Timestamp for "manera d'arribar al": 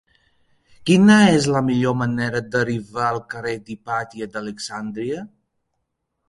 1.99-3.21